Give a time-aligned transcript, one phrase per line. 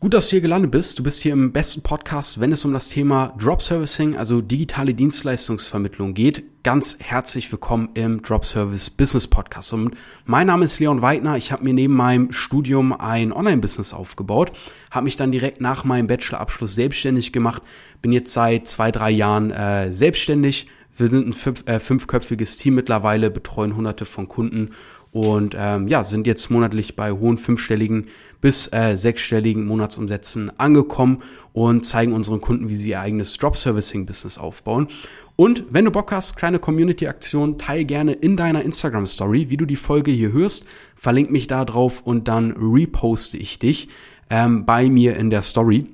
[0.00, 0.96] Gut, dass du hier gelandet bist.
[1.00, 4.94] Du bist hier im besten Podcast, wenn es um das Thema Drop Servicing, also digitale
[4.94, 6.62] Dienstleistungsvermittlung geht.
[6.62, 9.72] Ganz herzlich willkommen im Drop Service Business Podcast.
[9.72, 11.36] Und mein Name ist Leon Weidner.
[11.36, 14.52] Ich habe mir neben meinem Studium ein Online-Business aufgebaut,
[14.92, 17.64] habe mich dann direkt nach meinem Bachelorabschluss selbstständig gemacht,
[18.00, 20.66] bin jetzt seit zwei, drei Jahren äh, selbstständig.
[20.96, 24.70] Wir sind ein fünf, äh, fünfköpfiges Team mittlerweile, betreuen hunderte von Kunden
[25.12, 28.06] und ähm, ja, sind jetzt monatlich bei hohen fünfstelligen
[28.40, 31.22] bis äh, sechsstelligen Monatsumsätzen angekommen
[31.52, 34.88] und zeigen unseren Kunden, wie sie ihr eigenes Drop-Servicing-Business aufbauen.
[35.34, 39.76] Und wenn du Bock hast, kleine Community-Aktion, teil gerne in deiner Instagram-Story, wie du die
[39.76, 40.66] Folge hier hörst,
[40.96, 43.88] verlink mich da drauf und dann reposte ich dich
[44.30, 45.86] ähm, bei mir in der Story.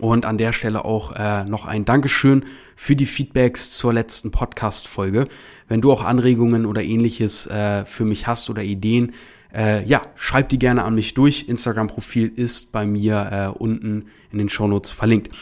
[0.00, 2.44] Und an der Stelle auch äh, noch ein Dankeschön
[2.76, 5.26] für die Feedbacks zur letzten Podcast-Folge.
[5.68, 9.12] Wenn du auch Anregungen oder ähnliches äh, für mich hast oder Ideen,
[9.54, 11.48] äh, ja, schreib die gerne an mich durch.
[11.48, 15.32] Instagram-Profil ist bei mir äh, unten in den Shownotes verlinkt.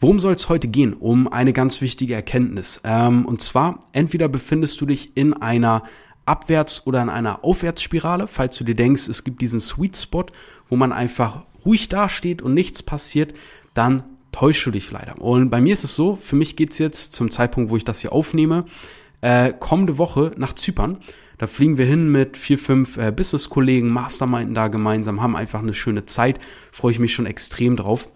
[0.00, 0.94] Worum soll es heute gehen?
[0.94, 2.80] Um eine ganz wichtige Erkenntnis.
[2.82, 5.84] Ähm, und zwar, entweder befindest du dich in einer
[6.26, 10.26] Abwärts- oder in einer Aufwärtsspirale, falls du dir denkst, es gibt diesen Sweet Spot,
[10.68, 13.34] wo man einfach ruhig dasteht und nichts passiert,
[13.74, 15.20] dann täuschst du dich leider.
[15.20, 18.00] Und bei mir ist es so, für mich geht's jetzt zum Zeitpunkt, wo ich das
[18.00, 18.64] hier aufnehme,
[19.20, 20.98] äh, kommende Woche nach Zypern.
[21.38, 25.74] Da fliegen wir hin mit vier, fünf äh, Business-Kollegen, Masterminden da gemeinsam, haben einfach eine
[25.74, 26.38] schöne Zeit.
[26.70, 28.08] Freue ich mich schon extrem drauf.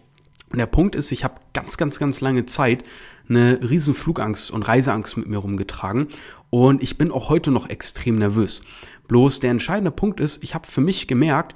[0.51, 2.85] Und der Punkt ist, ich habe ganz, ganz, ganz lange Zeit
[3.29, 6.07] eine riesen Flugangst und Reiseangst mit mir rumgetragen.
[6.51, 8.63] Und ich bin auch heute noch extrem nervös.
[9.09, 11.55] Bloß der entscheidende Punkt ist, ich habe für mich gemerkt,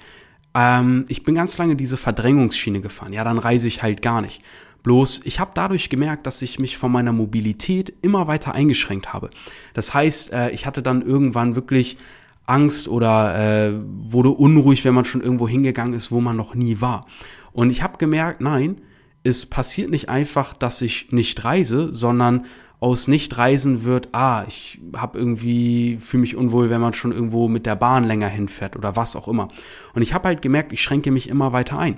[0.54, 3.12] ähm, ich bin ganz lange diese Verdrängungsschiene gefahren.
[3.12, 4.42] Ja, dann reise ich halt gar nicht.
[4.82, 9.30] Bloß ich habe dadurch gemerkt, dass ich mich von meiner Mobilität immer weiter eingeschränkt habe.
[9.74, 11.98] Das heißt, äh, ich hatte dann irgendwann wirklich
[12.46, 13.72] Angst oder äh,
[14.10, 17.06] wurde unruhig, wenn man schon irgendwo hingegangen ist, wo man noch nie war.
[17.52, 18.80] Und ich habe gemerkt, nein,
[19.22, 22.46] es passiert nicht einfach, dass ich nicht reise, sondern
[22.80, 27.66] aus Nicht-Reisen wird, ah, ich habe irgendwie, fühle mich unwohl, wenn man schon irgendwo mit
[27.66, 29.48] der Bahn länger hinfährt oder was auch immer.
[29.94, 31.96] Und ich habe halt gemerkt, ich schränke mich immer weiter ein.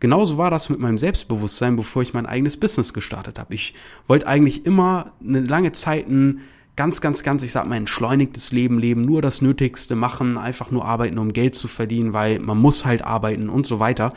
[0.00, 3.54] Genauso war das mit meinem Selbstbewusstsein, bevor ich mein eigenes Business gestartet habe.
[3.54, 3.74] Ich
[4.08, 6.40] wollte eigentlich immer eine lange Zeit ein
[6.76, 10.84] ganz, ganz, ganz, ich sag mal, entschleunigtes Leben leben, nur das Nötigste machen, einfach nur
[10.84, 14.12] arbeiten, um Geld zu verdienen, weil man muss halt arbeiten und so weiter.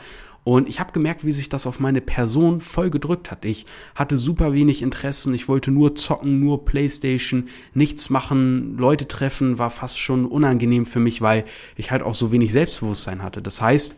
[0.48, 3.44] Und ich habe gemerkt, wie sich das auf meine Person voll gedrückt hat.
[3.44, 9.58] Ich hatte super wenig Interessen, ich wollte nur zocken, nur Playstation, nichts machen, Leute treffen,
[9.58, 11.44] war fast schon unangenehm für mich, weil
[11.76, 13.42] ich halt auch so wenig Selbstbewusstsein hatte.
[13.42, 13.94] Das heißt,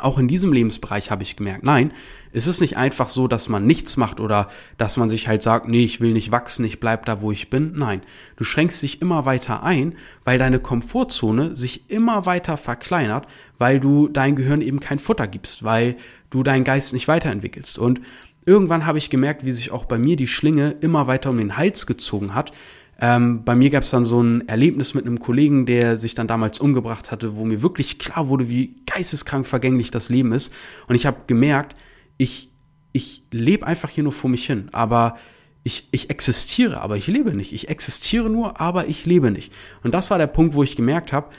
[0.00, 1.92] auch in diesem Lebensbereich habe ich gemerkt, nein,
[2.32, 5.66] es ist nicht einfach so, dass man nichts macht oder dass man sich halt sagt,
[5.66, 7.72] nee, ich will nicht wachsen, ich bleib da, wo ich bin.
[7.74, 8.02] Nein,
[8.36, 9.94] du schränkst dich immer weiter ein,
[10.24, 13.26] weil deine Komfortzone sich immer weiter verkleinert,
[13.56, 15.96] weil du dein Gehirn eben kein Futter gibst, weil
[16.30, 17.78] du deinen Geist nicht weiterentwickelst.
[17.78, 18.00] Und
[18.44, 21.56] irgendwann habe ich gemerkt, wie sich auch bei mir die Schlinge immer weiter um den
[21.56, 22.52] Hals gezogen hat,
[23.00, 26.26] ähm, bei mir gab es dann so ein Erlebnis mit einem Kollegen, der sich dann
[26.26, 30.52] damals umgebracht hatte, wo mir wirklich klar wurde, wie geisteskrank vergänglich das Leben ist.
[30.88, 31.76] Und ich habe gemerkt,
[32.16, 32.50] ich,
[32.92, 34.68] ich lebe einfach hier nur vor mich hin.
[34.72, 35.16] Aber
[35.62, 37.52] ich, ich existiere, aber ich lebe nicht.
[37.52, 39.54] Ich existiere nur, aber ich lebe nicht.
[39.84, 41.30] Und das war der Punkt, wo ich gemerkt habe,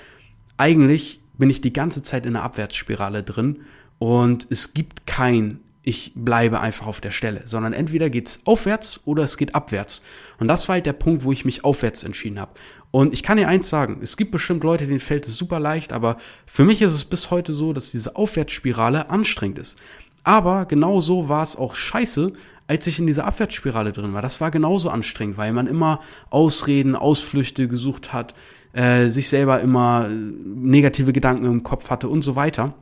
[0.56, 3.62] eigentlich bin ich die ganze Zeit in einer Abwärtsspirale drin
[3.98, 9.24] und es gibt kein ich bleibe einfach auf der Stelle, sondern entweder geht's aufwärts oder
[9.24, 10.04] es geht abwärts.
[10.38, 12.52] Und das war halt der Punkt, wo ich mich aufwärts entschieden habe.
[12.92, 15.94] Und ich kann dir eins sagen, es gibt bestimmt Leute, denen fällt es super leicht,
[15.94, 19.80] aber für mich ist es bis heute so, dass diese Aufwärtsspirale anstrengend ist.
[20.24, 22.34] Aber genauso war es auch scheiße,
[22.68, 24.22] als ich in dieser Abwärtsspirale drin war.
[24.22, 28.36] Das war genauso anstrengend, weil man immer Ausreden, Ausflüchte gesucht hat,
[28.74, 32.76] äh, sich selber immer äh, negative Gedanken im Kopf hatte und so weiter.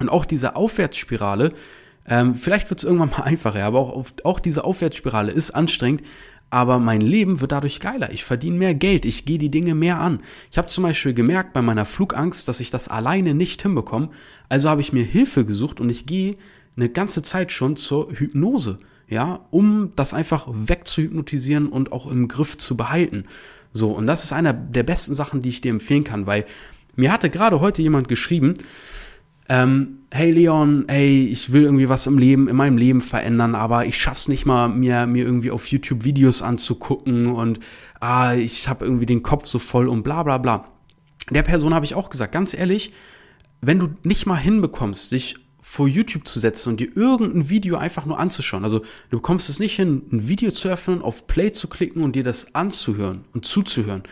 [0.00, 1.52] Und auch diese Aufwärtsspirale
[2.06, 6.02] ähm, vielleicht wird es irgendwann mal einfacher, aber auch, auch diese Aufwärtsspirale ist anstrengend,
[6.50, 8.10] aber mein Leben wird dadurch geiler.
[8.12, 10.20] Ich verdiene mehr Geld, ich gehe die Dinge mehr an.
[10.50, 14.10] Ich habe zum Beispiel gemerkt bei meiner Flugangst, dass ich das alleine nicht hinbekomme.
[14.48, 16.34] Also habe ich mir Hilfe gesucht und ich gehe
[16.76, 22.58] eine ganze Zeit schon zur Hypnose, ja, um das einfach wegzuhypnotisieren und auch im Griff
[22.58, 23.26] zu behalten.
[23.72, 26.46] So, und das ist einer der besten Sachen, die ich dir empfehlen kann, weil
[26.96, 28.54] mir hatte gerade heute jemand geschrieben,
[29.50, 33.84] ähm, hey Leon, hey, ich will irgendwie was im Leben, in meinem Leben verändern, aber
[33.84, 37.58] ich schaff's nicht mal, mir, mir irgendwie auf YouTube Videos anzugucken und
[37.98, 40.68] ah, ich habe irgendwie den Kopf so voll und bla bla bla.
[41.30, 42.92] Der Person habe ich auch gesagt, ganz ehrlich,
[43.60, 48.06] wenn du nicht mal hinbekommst, dich vor YouTube zu setzen und dir irgendein Video einfach
[48.06, 48.62] nur anzuschauen.
[48.62, 48.80] Also
[49.10, 52.24] du bekommst es nicht hin, ein Video zu öffnen, auf Play zu klicken und dir
[52.24, 54.04] das anzuhören und zuzuhören.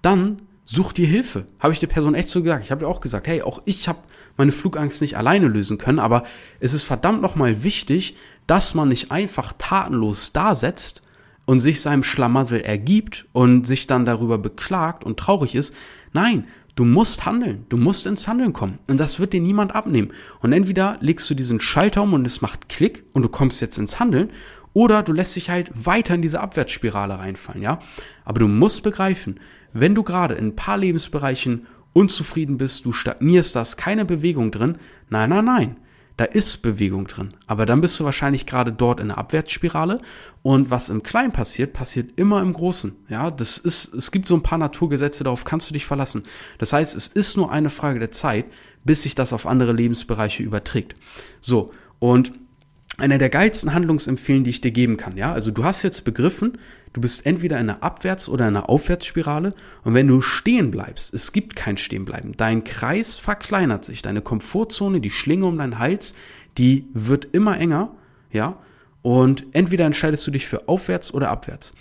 [0.00, 1.46] Dann such dir Hilfe.
[1.60, 2.64] Habe ich der Person echt so gesagt.
[2.64, 4.00] Ich habe dir auch gesagt, hey, auch ich habe
[4.36, 6.24] meine Flugangst nicht alleine lösen können, aber
[6.60, 8.16] es ist verdammt nochmal wichtig,
[8.46, 11.02] dass man nicht einfach tatenlos dasetzt
[11.46, 15.74] und sich seinem Schlamassel ergibt und sich dann darüber beklagt und traurig ist.
[16.12, 20.12] Nein, du musst handeln, du musst ins Handeln kommen und das wird dir niemand abnehmen.
[20.40, 23.78] Und entweder legst du diesen Schalter um und es macht Klick und du kommst jetzt
[23.78, 24.30] ins Handeln
[24.76, 27.78] oder du lässt dich halt weiter in diese Abwärtsspirale reinfallen, ja?
[28.26, 29.40] Aber du musst begreifen,
[29.72, 34.50] wenn du gerade in ein paar Lebensbereichen unzufrieden bist, du stagnierst, da ist keine Bewegung
[34.50, 34.76] drin,
[35.08, 35.76] nein, nein, nein
[36.16, 37.34] da ist Bewegung drin.
[37.46, 40.00] Aber dann bist du wahrscheinlich gerade dort in der Abwärtsspirale
[40.42, 42.96] und was im Kleinen passiert, passiert immer im Großen.
[43.08, 46.22] Ja, das ist, es gibt so ein paar Naturgesetze, darauf kannst du dich verlassen.
[46.58, 48.46] Das heißt, es ist nur eine Frage der Zeit,
[48.84, 50.94] bis sich das auf andere Lebensbereiche überträgt.
[51.40, 51.70] So.
[51.98, 52.32] Und
[52.98, 55.16] einer der geilsten Handlungsempfehlen, die ich dir geben kann.
[55.16, 56.58] Ja, also du hast jetzt begriffen,
[56.92, 59.54] du bist entweder in einer Abwärts- oder in einer Aufwärtsspirale
[59.84, 65.00] und wenn du stehen bleibst, es gibt kein Stehenbleiben, dein Kreis verkleinert sich, deine Komfortzone,
[65.00, 66.14] die Schlinge um deinen Hals,
[66.58, 67.94] die wird immer enger,
[68.32, 68.58] ja,
[69.02, 71.72] und entweder entscheidest du dich für aufwärts oder abwärts.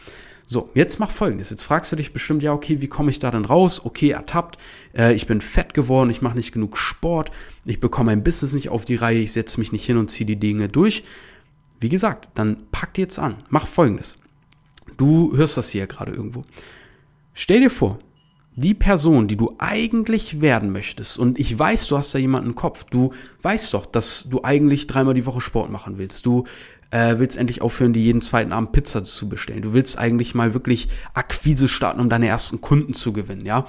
[0.47, 1.50] So, jetzt mach folgendes.
[1.50, 3.83] Jetzt fragst du dich bestimmt, ja, okay, wie komme ich da denn raus?
[3.83, 4.57] Okay, ertappt,
[4.95, 7.31] äh, ich bin fett geworden, ich mache nicht genug Sport,
[7.65, 10.27] ich bekomme mein Business nicht auf die Reihe, ich setze mich nicht hin und ziehe
[10.27, 11.03] die Dinge durch.
[11.80, 13.38] Wie gesagt, dann pack dir jetzt an.
[13.50, 14.18] Mach folgendes.
[14.97, 16.44] Du hörst das hier gerade irgendwo.
[17.33, 17.97] Stell dir vor,
[18.56, 22.56] die Person, die du eigentlich werden möchtest, und ich weiß, du hast da jemanden im
[22.56, 23.12] Kopf, du
[23.42, 26.45] weißt doch, dass du eigentlich dreimal die Woche Sport machen willst, du
[26.91, 29.61] äh, willst endlich aufhören, dir jeden zweiten Abend Pizza zu bestellen.
[29.61, 33.67] Du willst eigentlich mal wirklich Akquise starten, um deine ersten Kunden zu gewinnen, ja?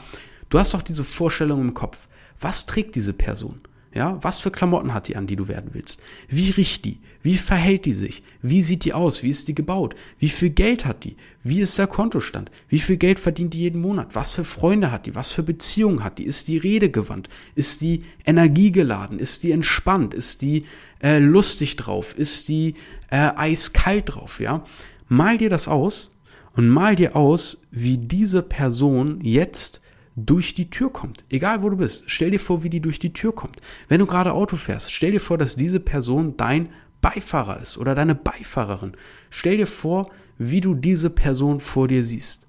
[0.48, 2.06] Du hast doch diese Vorstellung im Kopf.
[2.40, 3.60] Was trägt diese Person?
[3.96, 6.02] Ja, was für Klamotten hat die an, die du werden willst?
[6.28, 6.98] Wie riecht die?
[7.22, 8.22] Wie verhält die sich?
[8.42, 9.22] Wie sieht die aus?
[9.22, 9.94] Wie ist die gebaut?
[10.18, 11.16] Wie viel Geld hat die?
[11.42, 12.50] Wie ist der Kontostand?
[12.68, 14.14] Wie viel Geld verdient die jeden Monat?
[14.14, 15.14] Was für Freunde hat die?
[15.14, 16.26] Was für Beziehungen hat die?
[16.26, 17.30] Ist die redegewandt?
[17.54, 19.18] Ist die energiegeladen?
[19.18, 20.12] Ist die entspannt?
[20.12, 20.66] Ist die
[21.02, 22.14] äh, lustig drauf?
[22.18, 22.74] Ist die
[23.08, 24.40] äh, eiskalt drauf?
[24.40, 24.62] Ja,
[25.08, 26.14] mal dir das aus
[26.54, 29.80] und mal dir aus, wie diese Person jetzt
[30.16, 31.24] durch die Tür kommt.
[31.28, 32.04] Egal wo du bist.
[32.06, 33.60] Stell dir vor, wie die durch die Tür kommt.
[33.88, 36.70] Wenn du gerade Auto fährst, stell dir vor, dass diese Person dein
[37.02, 38.92] Beifahrer ist oder deine Beifahrerin.
[39.30, 42.46] Stell dir vor, wie du diese Person vor dir siehst.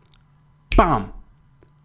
[0.76, 1.12] Bam!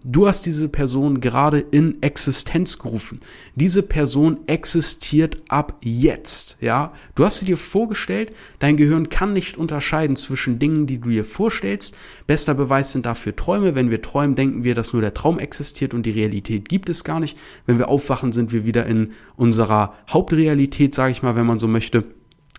[0.05, 3.21] Du hast diese Person gerade in Existenz gerufen.
[3.55, 6.93] Diese Person existiert ab jetzt, ja?
[7.15, 11.25] Du hast sie dir vorgestellt, dein Gehirn kann nicht unterscheiden zwischen Dingen, die du dir
[11.25, 11.97] vorstellst.
[12.27, 13.77] Bester Beweis sind dafür Träume.
[13.77, 17.05] Wenn wir träumen, denken wir, dass nur der Traum existiert und die Realität gibt es
[17.05, 17.39] gar nicht.
[17.67, 21.69] Wenn wir aufwachen, sind wir wieder in unserer Hauptrealität, sage ich mal, wenn man so
[21.69, 22.05] möchte.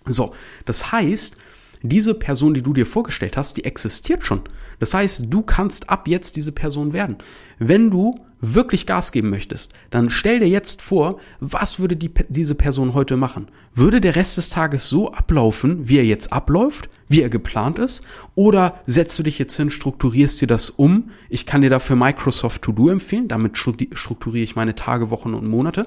[0.05, 1.35] So, das heißt,
[1.83, 4.41] diese Person, die du dir vorgestellt hast, die existiert schon.
[4.79, 7.17] Das heißt, du kannst ab jetzt diese Person werden.
[7.59, 12.55] Wenn du wirklich Gas geben möchtest, dann stell dir jetzt vor, was würde die, diese
[12.55, 13.47] Person heute machen?
[13.75, 18.01] Würde der Rest des Tages so ablaufen, wie er jetzt abläuft, wie er geplant ist?
[18.33, 21.11] Oder setzt du dich jetzt hin, strukturierst dir das um?
[21.29, 25.47] Ich kann dir dafür Microsoft To Do empfehlen, damit strukturiere ich meine Tage, Wochen und
[25.47, 25.85] Monate.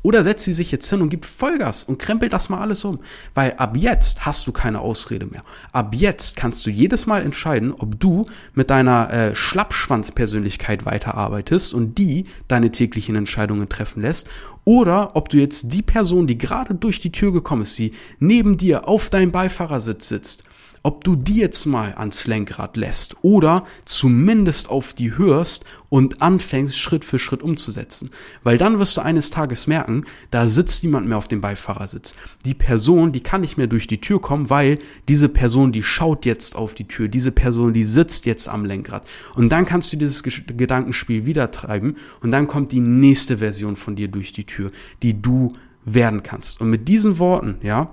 [0.00, 3.00] Oder setzt sie sich jetzt hin und gibt Vollgas und krempelt das mal alles um.
[3.34, 5.44] Weil ab jetzt hast du keine Ausrede mehr.
[5.72, 11.98] Ab jetzt kannst du jedes Mal entscheiden, ob du mit deiner äh, Schlappschwanzpersönlichkeit weiterarbeitest und
[11.98, 14.28] die deine täglichen Entscheidungen treffen lässt
[14.64, 18.56] oder ob du jetzt die Person, die gerade durch die Tür gekommen ist, die neben
[18.56, 20.44] dir auf deinem Beifahrersitz sitzt,
[20.82, 26.78] ob du die jetzt mal ans Lenkrad lässt oder zumindest auf die hörst und anfängst
[26.78, 28.10] Schritt für Schritt umzusetzen.
[28.42, 32.16] Weil dann wirst du eines Tages merken, da sitzt niemand mehr auf dem Beifahrersitz.
[32.44, 36.24] Die Person, die kann nicht mehr durch die Tür kommen, weil diese Person, die schaut
[36.24, 37.08] jetzt auf die Tür.
[37.08, 39.06] Diese Person, die sitzt jetzt am Lenkrad.
[39.34, 43.94] Und dann kannst du dieses Gedankenspiel wieder treiben und dann kommt die nächste Version von
[43.94, 44.70] dir durch die Tür,
[45.02, 45.52] die du
[45.84, 46.60] werden kannst.
[46.60, 47.92] Und mit diesen Worten, ja,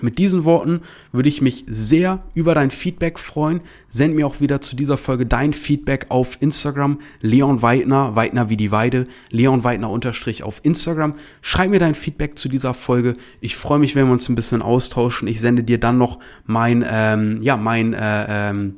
[0.00, 3.60] mit diesen Worten würde ich mich sehr über dein Feedback freuen.
[3.88, 7.00] Send mir auch wieder zu dieser Folge dein Feedback auf Instagram.
[7.20, 11.14] Leon Weidner, Weidner wie die Weide, Leon Weidner unterstrich auf Instagram.
[11.42, 13.16] Schreib mir dein Feedback zu dieser Folge.
[13.40, 15.26] Ich freue mich, wenn wir uns ein bisschen austauschen.
[15.26, 18.76] Ich sende dir dann noch mein, ähm, ja, mein, äh, ähm,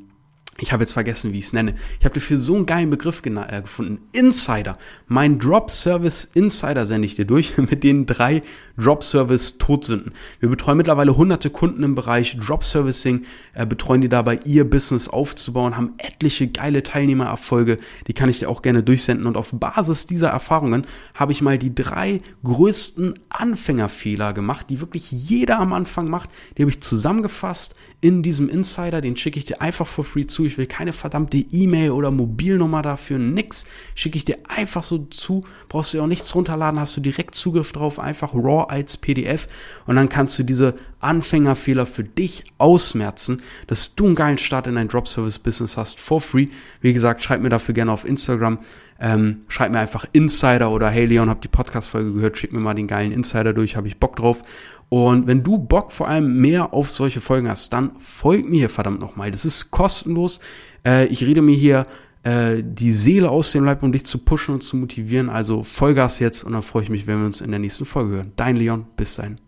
[0.58, 1.74] ich habe jetzt vergessen, wie ich es nenne.
[1.98, 4.00] Ich habe dafür so einen geilen Begriff äh, gefunden.
[4.12, 4.76] Insider.
[5.08, 8.42] Mein Drop Service Insider sende ich dir durch mit den drei
[8.76, 10.12] Drop Service Todsünden.
[10.40, 15.08] Wir betreuen mittlerweile hunderte Kunden im Bereich Drop Servicing, äh, betreuen die dabei, ihr Business
[15.08, 17.78] aufzubauen, haben etliche geile Teilnehmererfolge.
[18.06, 19.26] Die kann ich dir auch gerne durchsenden.
[19.26, 25.10] Und auf Basis dieser Erfahrungen habe ich mal die drei größten Anfängerfehler gemacht, die wirklich
[25.10, 26.28] jeder am Anfang macht.
[26.56, 29.00] Die habe ich zusammengefasst in diesem Insider.
[29.00, 30.44] Den schicke ich dir einfach for free zu.
[30.44, 33.66] Ich will keine verdammte E-Mail oder Mobilnummer dafür, nix.
[33.94, 35.44] Schicke ich dir einfach so zu.
[35.68, 39.46] Brauchst du ja auch nichts runterladen, hast du direkt Zugriff drauf, einfach raw als PDF.
[39.86, 44.74] Und dann kannst du diese Anfängerfehler für dich ausmerzen, dass du einen geilen Start in
[44.74, 46.48] dein Drop-Service-Business hast, for free.
[46.80, 48.58] Wie gesagt, schreib mir dafür gerne auf Instagram.
[48.98, 52.74] Ähm, schreib mir einfach Insider oder hey Leon, hab die Podcast-Folge gehört, schick mir mal
[52.74, 54.42] den geilen Insider durch, habe ich Bock drauf.
[54.92, 59.00] Und wenn du Bock vor allem mehr auf solche Folgen hast, dann folg mir verdammt
[59.00, 59.30] nochmal.
[59.30, 60.38] Das ist kostenlos.
[60.84, 61.86] Äh, ich rede mir hier
[62.24, 65.30] äh, die Seele aus dem Leib, um dich zu pushen und zu motivieren.
[65.30, 68.16] Also Vollgas jetzt und dann freue ich mich, wenn wir uns in der nächsten Folge
[68.16, 68.32] hören.
[68.36, 69.38] Dein Leon, bis dahin.